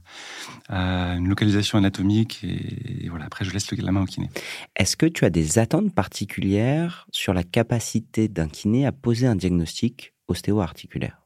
une 1.15 1.27
localisation 1.27 1.77
anatomique 1.77 2.43
et, 2.43 3.07
voilà. 3.09 3.25
Après, 3.25 3.45
je 3.45 3.51
laisse 3.51 3.71
la 3.71 3.91
main 3.91 4.01
au 4.01 4.05
kiné. 4.05 4.29
Est-ce 4.75 4.97
que 4.97 5.05
tu 5.05 5.25
as 5.25 5.29
des 5.29 5.59
attentes 5.59 5.93
particulières 5.93 7.05
sur 7.11 7.33
la 7.33 7.43
capacité 7.43 8.27
d'un 8.27 8.47
kiné 8.47 8.87
à 8.87 8.91
poser 8.91 9.27
un 9.27 9.35
diagnostic 9.35 10.13
ostéo-articulaire? 10.27 11.21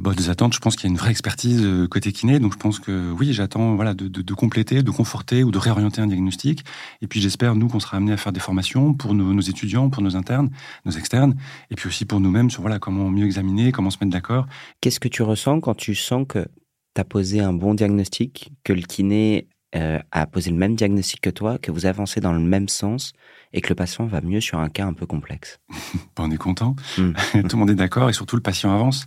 Bah, 0.00 0.14
des 0.14 0.30
attentes, 0.30 0.54
je 0.54 0.58
pense 0.58 0.74
qu'il 0.74 0.84
y 0.84 0.90
a 0.90 0.92
une 0.92 0.98
vraie 0.98 1.10
expertise 1.10 1.60
euh, 1.62 1.86
côté 1.86 2.12
kiné, 2.12 2.38
donc 2.38 2.54
je 2.54 2.58
pense 2.58 2.78
que 2.78 3.12
oui, 3.12 3.34
j'attends 3.34 3.74
voilà 3.74 3.92
de, 3.92 4.08
de, 4.08 4.22
de, 4.22 4.34
compléter, 4.34 4.82
de 4.82 4.90
conforter 4.90 5.44
ou 5.44 5.50
de 5.50 5.58
réorienter 5.58 6.00
un 6.00 6.06
diagnostic. 6.06 6.64
Et 7.02 7.06
puis 7.06 7.20
j'espère 7.20 7.54
nous 7.54 7.68
qu'on 7.68 7.80
sera 7.80 7.98
amené 7.98 8.12
à 8.12 8.16
faire 8.16 8.32
des 8.32 8.40
formations 8.40 8.94
pour 8.94 9.12
nos, 9.12 9.34
nos, 9.34 9.42
étudiants, 9.42 9.90
pour 9.90 10.02
nos 10.02 10.16
internes, 10.16 10.50
nos 10.86 10.92
externes, 10.92 11.36
et 11.70 11.74
puis 11.74 11.88
aussi 11.88 12.06
pour 12.06 12.20
nous-mêmes 12.20 12.48
sur 12.48 12.62
voilà 12.62 12.78
comment 12.78 13.10
mieux 13.10 13.26
examiner, 13.26 13.70
comment 13.70 13.90
se 13.90 13.98
mettre 14.00 14.12
d'accord. 14.12 14.46
Qu'est-ce 14.80 14.98
que 14.98 15.08
tu 15.08 15.22
ressens 15.22 15.60
quand 15.60 15.74
tu 15.74 15.94
sens 15.94 16.24
que 16.26 16.46
tu 16.94 17.00
as 17.00 17.04
posé 17.04 17.40
un 17.40 17.52
bon 17.52 17.74
diagnostic, 17.74 18.50
que 18.64 18.72
le 18.72 18.82
kiné 18.82 19.48
euh, 19.74 19.98
a 20.10 20.26
posé 20.26 20.50
le 20.50 20.56
même 20.56 20.74
diagnostic 20.74 21.20
que 21.20 21.30
toi, 21.30 21.58
que 21.58 21.70
vous 21.70 21.84
avancez 21.84 22.20
dans 22.20 22.32
le 22.32 22.40
même 22.40 22.68
sens 22.68 23.12
et 23.52 23.60
que 23.60 23.68
le 23.68 23.74
patient 23.74 24.06
va 24.06 24.22
mieux 24.22 24.40
sur 24.40 24.58
un 24.58 24.70
cas 24.70 24.86
un 24.86 24.94
peu 24.94 25.04
complexe? 25.04 25.60
Bah, 26.16 26.24
On 26.24 26.30
est 26.30 26.38
content, 26.38 26.76
hmm. 26.96 27.12
tout 27.48 27.56
le 27.56 27.58
monde 27.58 27.70
est 27.70 27.74
d'accord 27.74 28.08
et 28.08 28.14
surtout 28.14 28.36
le 28.36 28.42
patient 28.42 28.72
avance 28.72 29.06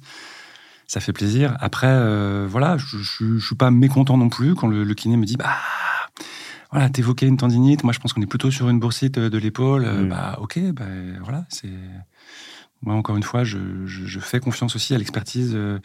ça 0.87 0.99
fait 0.99 1.13
plaisir. 1.13 1.55
Après, 1.59 1.87
euh, 1.89 2.47
voilà, 2.49 2.77
je, 2.77 2.97
je, 2.97 3.37
suis 3.39 3.55
pas 3.55 3.71
mécontent 3.71 4.17
non 4.17 4.29
plus 4.29 4.55
quand 4.55 4.67
le, 4.67 4.83
le 4.83 4.93
kiné 4.93 5.17
me 5.17 5.25
dit, 5.25 5.37
bah, 5.37 5.55
voilà, 6.71 6.89
t'évoquais 6.89 7.27
une 7.27 7.37
tendinite. 7.37 7.83
Moi, 7.83 7.93
je 7.93 7.99
pense 7.99 8.13
qu'on 8.13 8.21
est 8.21 8.27
plutôt 8.27 8.51
sur 8.51 8.69
une 8.69 8.79
boursite 8.79 9.17
de 9.17 9.37
l'épaule. 9.37 9.85
Euh, 9.85 10.03
mm. 10.03 10.09
Bah, 10.09 10.37
ok, 10.41 10.59
bah, 10.73 10.85
voilà, 11.21 11.45
c'est. 11.49 11.69
Moi, 12.81 12.93
encore 12.93 13.15
une 13.15 13.23
fois, 13.23 13.43
je, 13.43 13.85
je 13.85 14.19
fais 14.19 14.39
confiance 14.39 14.75
aussi 14.75 14.93
à 14.93 14.97
l'expertise 14.97 15.53
euh, 15.55 15.79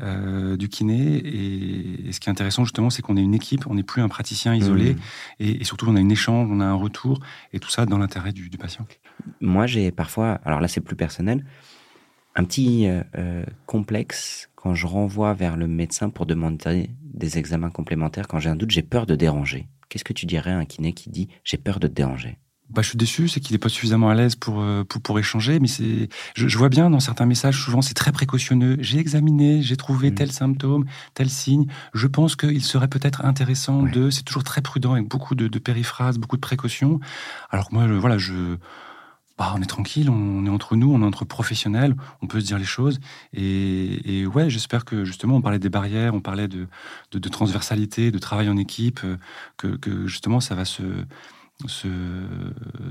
euh, 0.00 0.56
du 0.56 0.68
kiné. 0.68 1.16
Et, 1.16 2.12
ce 2.12 2.20
qui 2.20 2.28
est 2.28 2.32
intéressant, 2.32 2.64
justement, 2.64 2.88
c'est 2.88 3.02
qu'on 3.02 3.16
est 3.16 3.22
une 3.22 3.34
équipe, 3.34 3.66
on 3.66 3.74
n'est 3.74 3.82
plus 3.82 4.00
un 4.00 4.08
praticien 4.08 4.54
isolé. 4.54 4.94
Mm. 4.94 4.98
Et, 5.40 5.60
et, 5.60 5.64
surtout, 5.64 5.86
on 5.88 5.96
a 5.96 6.00
une 6.00 6.12
échange, 6.12 6.48
on 6.50 6.60
a 6.60 6.64
un 6.64 6.74
retour. 6.74 7.18
Et 7.52 7.58
tout 7.58 7.68
ça 7.68 7.84
dans 7.84 7.98
l'intérêt 7.98 8.32
du, 8.32 8.48
du 8.48 8.56
patient. 8.56 8.86
Moi, 9.40 9.66
j'ai 9.66 9.90
parfois, 9.90 10.40
alors 10.44 10.60
là, 10.60 10.68
c'est 10.68 10.80
plus 10.80 10.96
personnel, 10.96 11.44
un 12.36 12.44
petit 12.44 12.86
euh, 12.86 13.02
euh, 13.18 13.44
complexe 13.64 14.50
quand 14.54 14.74
je 14.74 14.86
renvoie 14.86 15.34
vers 15.34 15.56
le 15.56 15.66
médecin 15.66 16.10
pour 16.10 16.26
demander 16.26 16.90
des 17.02 17.38
examens 17.38 17.70
complémentaires. 17.70 18.28
Quand 18.28 18.38
j'ai 18.38 18.50
un 18.50 18.56
doute, 18.56 18.70
j'ai 18.70 18.82
peur 18.82 19.06
de 19.06 19.16
déranger. 19.16 19.66
Qu'est-ce 19.88 20.04
que 20.04 20.12
tu 20.12 20.26
dirais 20.26 20.50
à 20.50 20.58
un 20.58 20.64
kiné 20.66 20.92
qui 20.92 21.10
dit 21.10 21.28
j'ai 21.44 21.56
peur 21.56 21.80
de 21.80 21.88
te 21.88 21.94
déranger? 21.94 22.38
Bah, 22.68 22.82
je 22.82 22.88
suis 22.88 22.98
déçu, 22.98 23.28
c'est 23.28 23.38
qu'il 23.38 23.54
n'est 23.54 23.60
pas 23.60 23.68
suffisamment 23.68 24.10
à 24.10 24.14
l'aise 24.16 24.34
pour, 24.34 24.60
euh, 24.60 24.82
pour, 24.82 25.00
pour 25.00 25.18
échanger, 25.20 25.60
mais 25.60 25.68
c'est, 25.68 26.08
je, 26.34 26.48
je, 26.48 26.58
vois 26.58 26.68
bien 26.68 26.90
dans 26.90 26.98
certains 26.98 27.24
messages, 27.24 27.62
souvent 27.62 27.80
c'est 27.80 27.94
très 27.94 28.10
précautionneux. 28.10 28.76
J'ai 28.80 28.98
examiné, 28.98 29.62
j'ai 29.62 29.76
trouvé 29.76 30.10
mmh. 30.10 30.14
tel 30.14 30.32
symptôme, 30.32 30.84
tel 31.14 31.30
signe. 31.30 31.66
Je 31.94 32.08
pense 32.08 32.34
qu'il 32.34 32.64
serait 32.64 32.88
peut-être 32.88 33.24
intéressant 33.24 33.84
de. 33.84 34.10
C'est 34.10 34.24
toujours 34.24 34.42
très 34.42 34.62
prudent 34.62 34.94
avec 34.94 35.06
beaucoup 35.06 35.36
de, 35.36 35.46
de 35.46 35.58
périphrases, 35.60 36.18
beaucoup 36.18 36.36
de 36.36 36.40
précautions. 36.40 36.98
Alors 37.50 37.68
que 37.68 37.74
moi, 37.74 37.86
voilà, 37.86 38.18
je 38.18 38.56
bah, 39.38 39.52
on 39.54 39.60
est 39.60 39.66
tranquille, 39.66 40.08
on 40.08 40.46
est 40.46 40.48
entre 40.48 40.76
nous, 40.76 40.92
on 40.92 41.02
est 41.02 41.04
entre 41.04 41.26
professionnels, 41.26 41.94
on 42.22 42.26
peut 42.26 42.40
se 42.40 42.46
dire 42.46 42.58
les 42.58 42.64
choses. 42.64 43.00
Et, 43.34 44.26
ouais, 44.34 44.48
j'espère 44.48 44.84
que 44.84 45.04
justement, 45.04 45.36
on 45.36 45.42
parlait 45.42 45.58
des 45.58 45.68
barrières, 45.68 46.14
on 46.14 46.20
parlait 46.20 46.48
de, 46.48 46.66
de, 47.12 47.28
transversalité, 47.28 48.10
de 48.10 48.18
travail 48.18 48.48
en 48.48 48.56
équipe, 48.56 49.00
euh, 49.04 49.16
que, 49.58 50.06
justement, 50.06 50.40
ça 50.40 50.54
va 50.54 50.64
se, 50.64 50.82
se, 51.66 51.88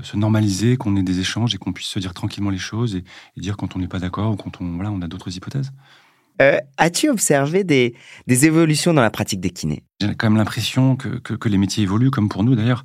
se 0.02 0.16
normaliser, 0.16 0.76
qu'on 0.76 0.96
ait 0.96 1.02
des 1.02 1.18
échanges 1.18 1.54
et 1.54 1.58
qu'on 1.58 1.72
puisse 1.72 1.88
se 1.88 1.98
dire 1.98 2.14
tranquillement 2.14 2.50
les 2.50 2.58
choses 2.58 2.94
et, 2.94 3.04
et 3.36 3.40
dire 3.40 3.56
quand 3.56 3.74
on 3.74 3.80
n'est 3.80 3.88
pas 3.88 3.98
d'accord 3.98 4.32
ou 4.32 4.36
quand 4.36 4.60
on, 4.60 4.76
voilà, 4.76 4.92
on 4.92 5.02
a 5.02 5.08
d'autres 5.08 5.34
hypothèses. 5.34 5.72
Euh, 6.42 6.58
As-tu 6.76 7.08
observé 7.08 7.64
des, 7.64 7.94
des 8.26 8.46
évolutions 8.46 8.92
dans 8.92 9.02
la 9.02 9.10
pratique 9.10 9.40
des 9.40 9.50
kinés? 9.50 9.82
J'ai 9.98 10.14
quand 10.14 10.28
même 10.28 10.36
l'impression 10.36 10.94
que, 10.94 11.08
que, 11.08 11.32
que, 11.32 11.48
les 11.48 11.56
métiers 11.56 11.82
évoluent, 11.82 12.10
comme 12.10 12.28
pour 12.28 12.44
nous 12.44 12.54
d'ailleurs. 12.54 12.84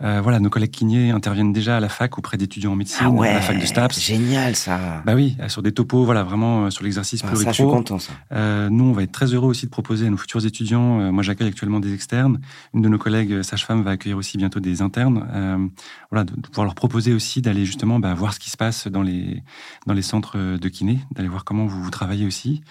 Euh, 0.00 0.22
voilà, 0.22 0.40
nos 0.40 0.48
collègues 0.48 0.70
kinés 0.70 1.10
interviennent 1.10 1.52
déjà 1.52 1.76
à 1.76 1.80
la 1.80 1.90
fac 1.90 2.16
auprès 2.16 2.38
d'étudiants 2.38 2.72
en 2.72 2.76
médecine, 2.76 3.18
ah 3.20 3.24
à 3.24 3.34
la 3.34 3.40
fac 3.42 3.60
de 3.60 3.66
STAPS. 3.66 4.00
Génial 4.00 4.56
ça. 4.56 5.02
Bah 5.04 5.14
oui, 5.14 5.36
sur 5.48 5.62
des 5.62 5.72
topos, 5.72 6.04
voilà, 6.06 6.22
vraiment 6.22 6.64
euh, 6.64 6.70
sur 6.70 6.84
l'exercice 6.84 7.20
ah, 7.24 7.26
pluripro. 7.26 7.44
Ça, 7.44 7.50
je 7.50 7.62
suis 7.62 7.64
content 7.70 7.98
ça. 7.98 8.14
Euh, 8.32 8.70
nous, 8.70 8.84
on 8.84 8.92
va 8.92 9.02
être 9.02 9.12
très 9.12 9.34
heureux 9.34 9.48
aussi 9.48 9.66
de 9.66 9.70
proposer 9.70 10.06
à 10.06 10.10
nos 10.10 10.16
futurs 10.16 10.46
étudiants. 10.46 11.00
Euh, 11.00 11.12
moi, 11.12 11.22
j'accueille 11.22 11.48
actuellement 11.48 11.78
des 11.78 11.92
externes. 11.92 12.40
Une 12.72 12.80
de 12.80 12.88
nos 12.88 12.98
collègues 12.98 13.32
euh, 13.32 13.42
sage-femme 13.42 13.82
va 13.82 13.90
accueillir 13.90 14.16
aussi 14.16 14.38
bientôt 14.38 14.60
des 14.60 14.80
internes. 14.80 15.28
Euh, 15.34 15.66
voilà, 16.10 16.24
de, 16.24 16.34
de, 16.36 16.40
pouvoir 16.40 16.64
leur 16.64 16.74
proposer 16.74 17.12
aussi 17.12 17.42
d'aller 17.42 17.66
justement 17.66 17.98
bah, 17.98 18.14
voir 18.14 18.32
ce 18.32 18.38
qui 18.38 18.48
se 18.48 18.56
passe 18.56 18.86
dans 18.86 19.02
les 19.02 19.42
dans 19.86 19.92
les 19.92 20.00
centres 20.00 20.38
de 20.38 20.68
kiné, 20.70 21.00
d'aller 21.14 21.28
voir 21.28 21.44
comment 21.44 21.66
vous, 21.66 21.82
vous 21.82 21.90
travaillez 21.90 22.24
aussi. 22.24 22.62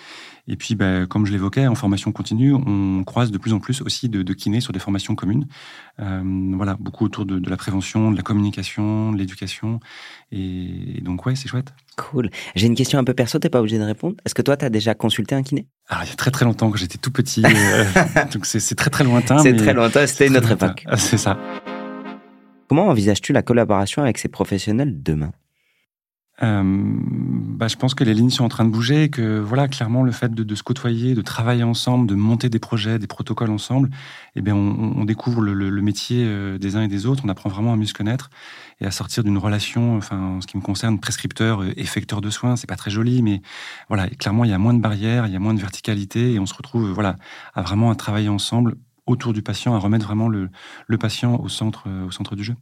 Et 0.47 0.55
puis, 0.57 0.75
bah, 0.75 1.05
comme 1.07 1.25
je 1.25 1.31
l'évoquais, 1.31 1.67
en 1.67 1.75
formation 1.75 2.11
continue, 2.11 2.53
on 2.53 3.03
croise 3.03 3.31
de 3.31 3.37
plus 3.37 3.53
en 3.53 3.59
plus 3.59 3.74
aussi 3.81 4.09
de, 4.09 4.23
de 4.23 4.33
kinés 4.33 4.61
sur 4.61 4.73
des 4.73 4.79
formations 4.79 5.15
communes. 5.15 5.47
Euh, 5.99 6.21
voilà, 6.55 6.75
beaucoup 6.79 7.05
autour 7.05 7.25
de, 7.25 7.39
de, 7.39 7.49
la 7.49 7.57
prévention, 7.57 8.11
de 8.11 8.17
la 8.17 8.23
communication, 8.23 9.11
de 9.11 9.17
l'éducation. 9.17 9.79
Et, 10.31 10.97
et, 10.97 11.01
donc, 11.01 11.25
ouais, 11.25 11.35
c'est 11.35 11.47
chouette. 11.47 11.73
Cool. 11.97 12.29
J'ai 12.55 12.67
une 12.67 12.75
question 12.75 12.99
un 12.99 13.03
peu 13.03 13.13
perso, 13.13 13.39
t'es 13.39 13.49
pas 13.49 13.59
obligé 13.59 13.77
de 13.77 13.83
répondre. 13.83 14.15
Est-ce 14.25 14.35
que 14.35 14.41
toi, 14.41 14.57
tu 14.57 14.65
as 14.65 14.69
déjà 14.69 14.93
consulté 14.93 15.35
un 15.35 15.43
kiné? 15.43 15.67
Alors, 15.87 16.03
il 16.03 16.09
y 16.09 16.13
a 16.13 16.15
très 16.15 16.31
très 16.31 16.45
longtemps, 16.45 16.71
que 16.71 16.77
j'étais 16.77 16.97
tout 16.97 17.11
petit. 17.11 17.43
euh, 17.45 17.85
donc, 18.33 18.45
c'est 18.45 18.75
très 18.75 18.89
très 18.89 19.03
lointain. 19.03 19.37
C'est 19.39 19.55
très 19.55 19.73
lointain, 19.73 20.05
c'était 20.07 20.29
notre 20.29 20.51
époque. 20.51 20.85
C'est 20.97 21.17
ça. 21.17 21.37
Comment 22.67 22.87
envisages-tu 22.87 23.31
la 23.31 23.43
collaboration 23.43 24.01
avec 24.01 24.17
ces 24.17 24.27
professionnels 24.27 25.01
demain? 25.03 25.31
Euh, 26.43 26.63
bah, 26.65 27.69
je 27.69 27.77
pense 27.77 27.95
que 27.95 28.03
les 28.03 28.13
lignes 28.13 28.29
sont 28.29 28.43
en 28.43 28.49
train 28.49 28.65
de 28.65 28.69
bouger 28.69 29.03
et 29.03 29.09
que 29.09 29.39
voilà 29.39 29.69
clairement 29.69 30.03
le 30.03 30.11
fait 30.11 30.33
de, 30.33 30.55
se 30.55 30.63
côtoyer, 30.63 31.15
de 31.15 31.21
travailler 31.21 31.63
ensemble, 31.63 32.07
de 32.07 32.15
monter 32.15 32.49
des 32.49 32.59
projets, 32.59 32.99
des 32.99 33.07
protocoles 33.07 33.51
ensemble, 33.51 33.89
eh 34.35 34.41
bien 34.41 34.53
on, 34.55 35.05
découvre 35.05 35.41
le, 35.41 35.81
métier 35.81 36.25
euh, 36.25 36.57
des 36.57 36.75
uns 36.75 36.81
et 36.81 36.87
des 36.89 37.05
autres. 37.05 37.23
On 37.25 37.29
apprend 37.29 37.49
vraiment 37.49 37.71
à 37.71 37.77
mieux 37.77 37.85
se 37.85 37.93
connaître 37.93 38.29
et 38.81 38.85
à 38.85 38.91
sortir 38.91 39.23
d'une 39.23 39.37
relation, 39.37 39.95
enfin 39.95 40.19
en 40.19 40.41
ce 40.41 40.47
qui 40.47 40.57
me 40.57 40.61
concerne, 40.61 40.99
prescripteur, 40.99 41.61
euh, 41.61 41.71
effecteur 41.77 42.19
de 42.19 42.29
soins. 42.29 42.57
C'est 42.57 42.67
pas 42.67 42.75
très 42.75 42.91
joli, 42.91 43.21
mais 43.21 43.41
voilà 43.87 44.09
clairement 44.09 44.43
il 44.43 44.51
y 44.51 44.53
a 44.53 44.57
moins 44.59 44.73
de 44.73 44.81
barrières, 44.81 45.27
il 45.27 45.33
y 45.33 45.37
a 45.37 45.39
moins 45.39 45.53
de 45.53 45.61
verticalité 45.61 46.33
et 46.33 46.39
on 46.39 46.45
se 46.45 46.53
retrouve 46.53 46.91
voilà 46.91 47.15
à 47.53 47.61
vraiment 47.61 47.91
à 47.91 47.95
travailler 47.95 48.29
ensemble 48.29 48.75
autour 49.05 49.31
du 49.31 49.41
patient, 49.41 49.73
à 49.73 49.79
remettre 49.79 50.05
vraiment 50.05 50.27
le, 50.27 50.49
le 50.87 50.97
patient 50.97 51.39
au 51.39 51.47
centre 51.47 51.87
au 52.05 52.11
centre 52.11 52.35
du 52.35 52.43
jeu. 52.43 52.55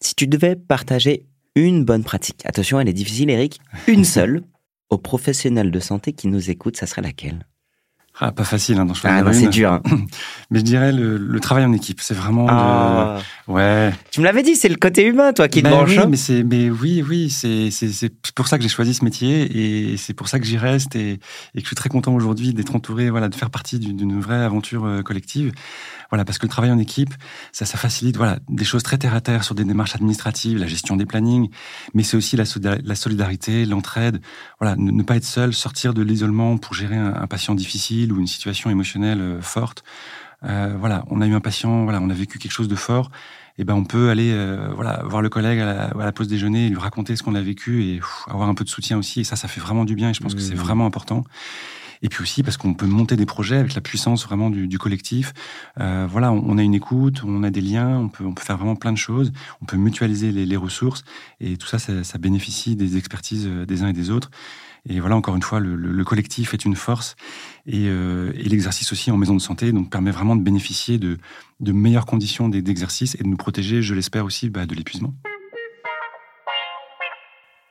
Si 0.00 0.14
tu 0.14 0.26
devais 0.26 0.54
partager 0.54 1.26
une 1.56 1.84
bonne 1.84 2.04
pratique. 2.04 2.44
Attention, 2.44 2.78
elle 2.78 2.88
est 2.88 2.92
difficile, 2.92 3.30
Eric. 3.30 3.60
Une 3.88 4.04
seule. 4.16 4.42
Aux 4.90 4.98
professionnels 4.98 5.72
de 5.72 5.80
santé 5.80 6.12
qui 6.12 6.28
nous 6.28 6.50
écoutent, 6.50 6.76
ça 6.76 6.86
serait 6.86 7.02
laquelle? 7.02 7.46
Ah, 8.18 8.32
pas 8.32 8.44
facile 8.44 8.78
hein, 8.78 8.86
d'en 8.86 8.94
choisir 8.94 9.18
ah, 9.18 9.22
non, 9.22 9.32
c'est 9.32 9.48
dur. 9.48 9.72
Hein. 9.72 9.82
Mais 10.50 10.60
je 10.60 10.64
dirais 10.64 10.90
le, 10.90 11.18
le 11.18 11.40
travail 11.40 11.66
en 11.66 11.72
équipe. 11.74 12.00
C'est 12.00 12.14
vraiment. 12.14 12.46
Ah. 12.48 13.18
De... 13.46 13.52
Ouais. 13.52 13.92
Tu 14.10 14.20
me 14.20 14.24
l'avais 14.24 14.42
dit, 14.42 14.56
c'est 14.56 14.70
le 14.70 14.76
côté 14.76 15.04
humain, 15.04 15.34
toi, 15.34 15.48
qui 15.48 15.60
ben 15.60 15.70
te 15.70 15.74
branche. 15.74 15.90
Oui, 15.90 15.98
hein 15.98 16.06
mais 16.08 16.16
c'est, 16.16 16.42
mais 16.42 16.70
oui, 16.70 17.04
oui, 17.06 17.28
c'est, 17.28 17.70
c'est, 17.70 17.88
c'est 17.88 18.12
pour 18.34 18.48
ça 18.48 18.56
que 18.56 18.62
j'ai 18.62 18.70
choisi 18.70 18.94
ce 18.94 19.04
métier 19.04 19.90
et 19.92 19.96
c'est 19.98 20.14
pour 20.14 20.28
ça 20.28 20.38
que 20.38 20.46
j'y 20.46 20.56
reste 20.56 20.96
et, 20.96 21.12
et, 21.12 21.18
que 21.56 21.60
je 21.60 21.66
suis 21.66 21.76
très 21.76 21.90
content 21.90 22.14
aujourd'hui 22.14 22.54
d'être 22.54 22.74
entouré, 22.74 23.10
voilà, 23.10 23.28
de 23.28 23.34
faire 23.34 23.50
partie 23.50 23.78
d'une 23.78 24.18
vraie 24.18 24.42
aventure 24.42 24.86
euh, 24.86 25.02
collective. 25.02 25.52
Voilà, 26.10 26.24
parce 26.24 26.38
que 26.38 26.46
le 26.46 26.50
travail 26.50 26.70
en 26.70 26.78
équipe, 26.78 27.12
ça, 27.52 27.64
ça 27.66 27.76
facilite, 27.76 28.16
voilà, 28.16 28.38
des 28.48 28.64
choses 28.64 28.82
très 28.82 28.96
terre 28.96 29.14
à 29.14 29.20
terre 29.20 29.44
sur 29.44 29.54
des 29.54 29.64
démarches 29.64 29.94
administratives, 29.94 30.56
la 30.56 30.68
gestion 30.68 30.96
des 30.96 31.04
plannings, 31.04 31.50
mais 31.94 32.04
c'est 32.04 32.16
aussi 32.16 32.36
la, 32.36 32.44
la 32.82 32.94
solidarité, 32.94 33.66
l'entraide. 33.66 34.20
Voilà, 34.60 34.76
ne, 34.76 34.90
ne, 34.92 35.02
pas 35.02 35.16
être 35.16 35.24
seul, 35.24 35.52
sortir 35.52 35.94
de 35.94 36.02
l'isolement 36.02 36.58
pour 36.58 36.74
gérer 36.74 36.96
un, 36.96 37.12
un 37.14 37.26
patient 37.26 37.54
difficile 37.54 38.05
ou 38.12 38.20
une 38.20 38.26
situation 38.26 38.70
émotionnelle 38.70 38.86
émotionnelle 38.86 39.42
forte. 39.42 39.84
Euh, 40.44 40.76
voilà, 40.78 41.04
on 41.10 41.20
a 41.20 41.26
eu 41.26 41.34
un 41.34 41.40
patient, 41.40 41.84
voilà, 41.84 42.00
on 42.00 42.10
a 42.10 42.14
vécu 42.14 42.38
quelque 42.38 42.52
chose 42.52 42.68
de 42.68 42.74
fort. 42.74 43.10
Et 43.58 43.64
ben 43.64 43.74
on 43.74 43.84
peut 43.84 44.10
aller 44.10 44.32
euh, 44.32 44.68
voilà 44.74 45.02
voir 45.04 45.22
le 45.22 45.30
collègue 45.30 45.58
à 45.60 45.64
la, 45.64 45.84
à 45.84 46.04
la, 46.04 46.12
pause 46.12 46.28
déjeuner, 46.28 46.68
lui 46.68 46.76
raconter 46.76 47.16
ce 47.16 47.22
qu'on 47.22 47.34
a 47.34 47.40
vécu 47.40 47.84
et 47.84 47.96
pff, 47.96 48.24
avoir 48.28 48.50
un 48.50 48.54
peu 48.54 48.64
de 48.64 48.68
soutien 48.68 48.98
aussi. 48.98 49.20
Et 49.20 49.24
ça, 49.24 49.34
ça 49.34 49.48
fait 49.48 49.60
vraiment 49.60 49.86
du 49.86 49.94
bien. 49.94 50.10
Et 50.10 50.14
je 50.14 50.20
pense 50.20 50.34
mmh. 50.34 50.36
que 50.36 50.42
c'est 50.42 50.54
vraiment 50.54 50.84
important. 50.84 51.24
Et 52.02 52.10
puis 52.10 52.22
aussi 52.22 52.42
parce 52.42 52.58
qu'on 52.58 52.74
peut 52.74 52.86
monter 52.86 53.16
des 53.16 53.24
projets 53.24 53.56
avec 53.56 53.74
la 53.74 53.80
puissance 53.80 54.26
vraiment 54.26 54.50
du, 54.50 54.68
du 54.68 54.78
collectif. 54.78 55.32
Euh, 55.80 56.06
voilà, 56.08 56.32
on, 56.32 56.44
on, 56.46 56.58
a 56.58 56.62
une 56.62 56.74
écoute, 56.74 57.22
on 57.24 57.42
a 57.42 57.50
des 57.50 57.62
liens, 57.62 57.96
on 57.96 58.08
peut, 58.10 58.24
on 58.26 58.34
peut 58.34 58.44
faire 58.44 58.58
vraiment 58.58 58.76
plein 58.76 58.92
de 58.92 58.98
choses. 58.98 59.32
On 59.62 59.64
peut 59.64 59.78
mutualiser 59.78 60.32
les, 60.32 60.44
les 60.44 60.56
ressources 60.56 61.04
et 61.40 61.56
tout 61.56 61.66
ça, 61.66 61.78
ça, 61.78 62.04
ça 62.04 62.18
bénéficie 62.18 62.76
des 62.76 62.98
expertises 62.98 63.46
des 63.46 63.82
uns 63.82 63.88
et 63.88 63.94
des 63.94 64.10
autres. 64.10 64.30
Et 64.88 65.00
voilà, 65.00 65.16
encore 65.16 65.34
une 65.34 65.42
fois, 65.42 65.58
le, 65.58 65.74
le, 65.74 65.90
le 65.90 66.04
collectif 66.04 66.54
est 66.54 66.64
une 66.64 66.76
force 66.76 67.16
et, 67.66 67.88
euh, 67.88 68.32
et 68.36 68.44
l'exercice 68.44 68.92
aussi 68.92 69.10
en 69.10 69.16
maison 69.16 69.34
de 69.34 69.40
santé 69.40 69.72
donc 69.72 69.90
permet 69.90 70.12
vraiment 70.12 70.36
de 70.36 70.42
bénéficier 70.42 70.98
de, 70.98 71.18
de 71.60 71.72
meilleures 71.72 72.06
conditions 72.06 72.48
d'exercice 72.48 73.16
et 73.16 73.24
de 73.24 73.28
nous 73.28 73.36
protéger, 73.36 73.82
je 73.82 73.94
l'espère 73.94 74.24
aussi, 74.24 74.48
bah, 74.48 74.66
de 74.66 74.74
l'épuisement. 74.74 75.14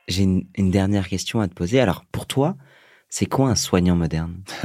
J'ai 0.08 0.22
une, 0.22 0.46
une, 0.56 0.70
dernière 0.70 1.08
question 1.08 1.40
à 1.40 1.48
te 1.48 1.54
poser. 1.54 1.80
Alors, 1.80 2.04
pour 2.04 2.26
toi, 2.26 2.56
c'est 3.08 3.26
quoi 3.26 3.48
un 3.48 3.56
soignant 3.56 3.96
moderne? 3.96 4.42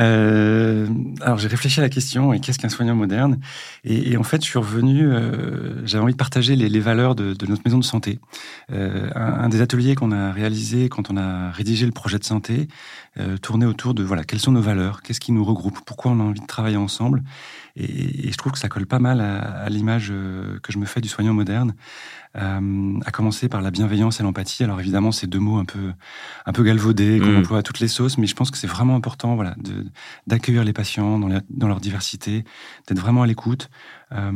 Euh, 0.00 0.88
alors 1.20 1.38
j'ai 1.38 1.46
réfléchi 1.46 1.78
à 1.78 1.82
la 1.82 1.88
question 1.88 2.32
et 2.32 2.40
qu'est-ce 2.40 2.58
qu'un 2.58 2.68
soignant 2.68 2.96
moderne? 2.96 3.38
Et, 3.84 4.12
et, 4.12 4.16
en 4.16 4.24
fait 4.24 4.42
je 4.42 4.46
suis 4.46 4.58
revenu, 4.58 5.06
euh, 5.06 5.86
j'avais 5.86 6.02
envie 6.02 6.12
de 6.12 6.18
partager 6.18 6.56
les, 6.56 6.68
les 6.68 6.80
valeurs 6.80 7.14
de, 7.14 7.32
de, 7.32 7.46
notre 7.46 7.62
maison 7.64 7.78
de 7.78 7.84
santé. 7.84 8.18
Euh, 8.72 9.08
un, 9.14 9.44
un, 9.44 9.48
des 9.48 9.60
ateliers 9.60 9.94
qu'on 9.94 10.10
a 10.10 10.32
réalisé 10.32 10.88
quand 10.88 11.10
on 11.10 11.16
a 11.16 11.50
rédigé 11.52 11.86
le 11.86 11.92
projet 11.92 12.18
de 12.18 12.24
santé 12.24 12.66
euh, 13.20 13.36
tournait 13.36 13.66
autour 13.66 13.94
de 13.94 14.02
voilà 14.02 14.24
quelles 14.24 14.40
sont 14.40 14.52
nos 14.52 14.60
valeurs, 14.60 15.02
qu'est-ce 15.02 15.20
qui 15.20 15.30
nous 15.30 15.44
regroupe, 15.44 15.78
pourquoi 15.86 16.10
on 16.10 16.18
a 16.18 16.24
envie 16.24 16.40
de 16.40 16.46
travailler 16.46 16.76
ensemble? 16.76 17.22
Et, 17.76 18.28
et 18.28 18.32
je 18.32 18.36
trouve 18.36 18.52
que 18.52 18.58
ça 18.58 18.68
colle 18.68 18.86
pas 18.86 19.00
mal 19.00 19.20
à, 19.20 19.38
à 19.38 19.68
l'image 19.68 20.08
euh, 20.10 20.58
que 20.62 20.72
je 20.72 20.78
me 20.78 20.86
fais 20.86 21.00
du 21.00 21.08
soignant 21.08 21.34
moderne. 21.34 21.74
Euh, 22.36 22.98
à 23.06 23.12
commencer 23.12 23.48
par 23.48 23.62
la 23.62 23.70
bienveillance 23.70 24.18
et 24.18 24.24
l'empathie. 24.24 24.64
Alors 24.64 24.80
évidemment, 24.80 25.12
c'est 25.12 25.28
deux 25.28 25.38
mots 25.38 25.58
un 25.58 25.64
peu 25.64 25.92
un 26.46 26.52
peu 26.52 26.64
galvaudés 26.64 27.20
qu'on 27.20 27.30
mmh. 27.30 27.36
emploie 27.36 27.58
à 27.58 27.62
toutes 27.62 27.78
les 27.78 27.86
sauces, 27.86 28.18
mais 28.18 28.26
je 28.26 28.34
pense 28.34 28.50
que 28.50 28.58
c'est 28.58 28.66
vraiment 28.66 28.96
important, 28.96 29.36
voilà, 29.36 29.54
de 29.56 29.83
d'accueillir 30.26 30.64
les 30.64 30.72
patients 30.72 31.18
dans, 31.18 31.68
leur 31.68 31.80
diversité, 31.80 32.44
d'être 32.86 32.98
vraiment 32.98 33.22
à 33.22 33.26
l'écoute, 33.26 33.70
euh, 34.12 34.30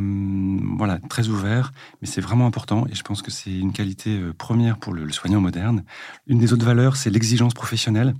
voilà, 0.77 0.99
très 1.09 1.27
ouvert. 1.27 1.71
Mais 2.01 2.07
c'est 2.07 2.21
vraiment 2.21 2.45
important, 2.45 2.85
et 2.87 2.95
je 2.95 3.03
pense 3.03 3.21
que 3.21 3.31
c'est 3.31 3.57
une 3.57 3.73
qualité 3.73 4.19
euh, 4.19 4.33
première 4.33 4.77
pour 4.77 4.93
le 4.93 5.11
soignant 5.11 5.41
moderne. 5.41 5.83
Une 6.27 6.39
des 6.39 6.53
autres 6.53 6.65
valeurs, 6.65 6.95
c'est 6.95 7.09
l'exigence 7.09 7.53
professionnelle 7.53 8.15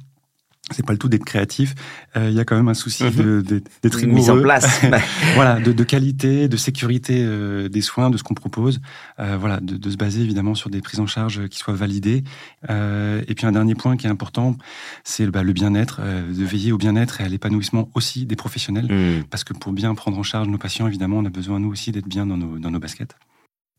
c'est 0.71 0.85
pas 0.85 0.93
le 0.93 0.99
tout 0.99 1.09
d'être 1.09 1.25
créatif. 1.25 1.75
Il 2.15 2.21
euh, 2.21 2.29
y 2.31 2.39
a 2.39 2.45
quand 2.45 2.55
même 2.55 2.67
un 2.67 2.73
souci 2.73 3.03
de, 3.09 3.41
de, 3.41 3.61
d'être 3.81 3.95
rigoureux. 3.95 4.15
Mise 4.15 4.29
en 4.29 4.41
place. 4.41 4.81
voilà, 5.35 5.59
de, 5.59 5.71
de, 5.71 5.83
qualité, 5.83 6.47
de 6.47 6.57
sécurité 6.57 7.21
euh, 7.23 7.69
des 7.69 7.81
soins, 7.81 8.09
de 8.09 8.17
ce 8.17 8.23
qu'on 8.23 8.33
propose. 8.33 8.81
Euh, 9.19 9.37
voilà, 9.37 9.59
de, 9.59 9.77
de, 9.77 9.89
se 9.89 9.97
baser 9.97 10.21
évidemment 10.21 10.55
sur 10.55 10.69
des 10.69 10.81
prises 10.81 10.99
en 10.99 11.07
charge 11.07 11.47
qui 11.47 11.57
soient 11.57 11.73
validées. 11.73 12.23
Euh, 12.69 13.21
et 13.27 13.35
puis 13.35 13.45
un 13.45 13.51
dernier 13.51 13.75
point 13.75 13.97
qui 13.97 14.07
est 14.07 14.09
important, 14.09 14.55
c'est 15.03 15.27
bah, 15.27 15.43
le 15.43 15.53
bien-être, 15.53 15.99
euh, 16.01 16.27
de 16.27 16.43
veiller 16.43 16.71
au 16.71 16.77
bien-être 16.77 17.21
et 17.21 17.23
à 17.23 17.27
l'épanouissement 17.27 17.89
aussi 17.95 18.25
des 18.25 18.35
professionnels. 18.35 18.85
Mmh. 18.85 19.23
Parce 19.29 19.43
que 19.43 19.53
pour 19.53 19.71
bien 19.71 19.93
prendre 19.95 20.17
en 20.17 20.23
charge 20.23 20.47
nos 20.47 20.57
patients, 20.57 20.87
évidemment, 20.87 21.17
on 21.17 21.25
a 21.25 21.29
besoin 21.29 21.59
nous 21.59 21.69
aussi 21.69 21.91
d'être 21.91 22.07
bien 22.07 22.25
dans 22.25 22.37
nos, 22.37 22.59
dans 22.59 22.71
nos 22.71 22.79
baskets. 22.79 23.15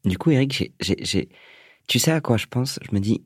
Du 0.04 0.18
coup, 0.18 0.30
Eric, 0.30 0.72
j'ai, 0.80 1.28
tu 1.86 1.98
sais 1.98 2.12
à 2.12 2.20
quoi 2.20 2.36
je 2.36 2.46
pense? 2.46 2.78
Je 2.88 2.94
me 2.94 3.00
dis, 3.00 3.22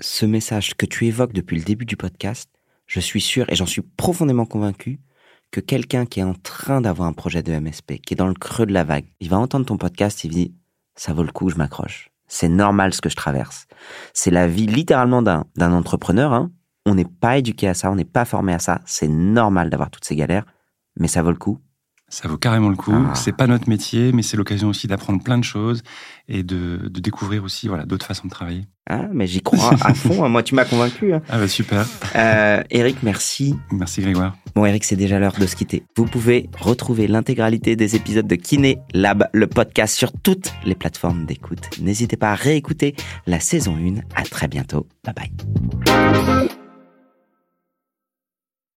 ce 0.00 0.26
message 0.26 0.74
que 0.74 0.86
tu 0.86 1.06
évoques 1.06 1.32
depuis 1.32 1.56
le 1.56 1.62
début 1.62 1.84
du 1.84 1.96
podcast, 1.96 2.50
je 2.92 3.00
suis 3.00 3.22
sûr 3.22 3.46
et 3.48 3.56
j'en 3.56 3.64
suis 3.64 3.80
profondément 3.80 4.44
convaincu 4.44 5.00
que 5.50 5.60
quelqu'un 5.60 6.04
qui 6.04 6.20
est 6.20 6.24
en 6.24 6.34
train 6.34 6.82
d'avoir 6.82 7.08
un 7.08 7.14
projet 7.14 7.42
de 7.42 7.58
MSP, 7.58 7.94
qui 8.04 8.12
est 8.12 8.16
dans 8.16 8.26
le 8.26 8.34
creux 8.34 8.66
de 8.66 8.74
la 8.74 8.84
vague, 8.84 9.06
il 9.20 9.30
va 9.30 9.38
entendre 9.38 9.64
ton 9.64 9.78
podcast, 9.78 10.24
il 10.24 10.30
dit 10.30 10.54
ça 10.94 11.14
vaut 11.14 11.22
le 11.22 11.32
coup, 11.32 11.48
je 11.48 11.56
m'accroche. 11.56 12.10
C'est 12.28 12.50
normal 12.50 12.92
ce 12.92 13.00
que 13.00 13.08
je 13.08 13.16
traverse. 13.16 13.66
C'est 14.12 14.30
la 14.30 14.46
vie 14.46 14.66
littéralement 14.66 15.22
d'un 15.22 15.46
d'un 15.56 15.72
entrepreneur. 15.72 16.34
Hein. 16.34 16.52
On 16.84 16.94
n'est 16.94 17.06
pas 17.06 17.38
éduqué 17.38 17.66
à 17.66 17.72
ça, 17.72 17.90
on 17.90 17.94
n'est 17.94 18.04
pas 18.04 18.26
formé 18.26 18.52
à 18.52 18.58
ça. 18.58 18.82
C'est 18.84 19.08
normal 19.08 19.70
d'avoir 19.70 19.90
toutes 19.90 20.04
ces 20.04 20.16
galères, 20.16 20.44
mais 20.96 21.08
ça 21.08 21.22
vaut 21.22 21.30
le 21.30 21.38
coup. 21.38 21.60
Ça 22.12 22.28
vaut 22.28 22.36
carrément 22.36 22.68
le 22.68 22.76
coup. 22.76 22.92
Ah. 22.94 23.14
C'est 23.14 23.34
pas 23.34 23.46
notre 23.46 23.70
métier, 23.70 24.12
mais 24.12 24.20
c'est 24.20 24.36
l'occasion 24.36 24.68
aussi 24.68 24.86
d'apprendre 24.86 25.22
plein 25.24 25.38
de 25.38 25.44
choses 25.44 25.82
et 26.28 26.42
de, 26.42 26.90
de 26.90 27.00
découvrir 27.00 27.42
aussi 27.42 27.68
voilà 27.68 27.86
d'autres 27.86 28.04
façons 28.04 28.26
de 28.26 28.30
travailler. 28.30 28.66
Ah, 28.86 29.06
mais 29.14 29.26
j'y 29.26 29.40
crois 29.40 29.72
à 29.80 29.94
fond. 29.94 30.28
Moi, 30.28 30.42
tu 30.42 30.54
m'as 30.54 30.66
convaincu. 30.66 31.14
Hein. 31.14 31.22
Ah 31.30 31.38
bah 31.38 31.48
super. 31.48 31.86
Euh, 32.14 32.62
Eric, 32.70 32.98
merci. 33.02 33.54
Merci 33.70 34.02
Grégoire. 34.02 34.36
Bon, 34.54 34.66
Eric, 34.66 34.84
c'est 34.84 34.96
déjà 34.96 35.18
l'heure 35.18 35.38
de 35.38 35.46
se 35.46 35.56
quitter. 35.56 35.84
Vous 35.96 36.04
pouvez 36.04 36.50
retrouver 36.58 37.06
l'intégralité 37.06 37.76
des 37.76 37.96
épisodes 37.96 38.26
de 38.26 38.34
Kiné 38.34 38.78
Lab, 38.92 39.30
le 39.32 39.46
podcast 39.46 39.96
sur 39.96 40.12
toutes 40.12 40.52
les 40.66 40.74
plateformes 40.74 41.24
d'écoute. 41.24 41.80
N'hésitez 41.80 42.18
pas 42.18 42.32
à 42.32 42.34
réécouter 42.34 42.94
la 43.26 43.40
saison 43.40 43.74
1. 43.74 44.00
À 44.14 44.24
très 44.24 44.48
bientôt. 44.48 44.86
Bye 45.02 45.14
bye. 45.14 46.48